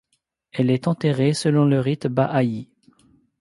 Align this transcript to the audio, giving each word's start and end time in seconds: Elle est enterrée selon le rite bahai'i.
Elle 0.51 0.71
est 0.71 0.87
enterrée 0.87 1.35
selon 1.35 1.63
le 1.65 1.79
rite 1.79 2.07
bahai'i. 2.07 2.67